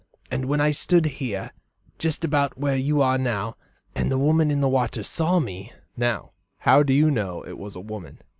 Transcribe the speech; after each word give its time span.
And 0.31 0.51
then 0.51 0.59
I 0.59 0.71
stood 0.71 1.05
here, 1.05 1.51
jist 1.99 2.25
about 2.25 2.57
where 2.57 2.75
you 2.75 3.03
are 3.03 3.19
now, 3.19 3.55
and 3.93 4.11
the 4.11 4.17
woman 4.17 4.49
in 4.49 4.59
the 4.59 4.67
water 4.67 5.03
she 5.03 5.07
saw 5.07 5.37
me" 5.39 5.71
"Now, 5.95 6.31
how 6.57 6.81
do 6.81 6.91
you 6.91 7.11
know 7.11 7.43
it 7.45 7.59
was 7.59 7.75
a 7.75 7.81
woman?" 7.81 8.17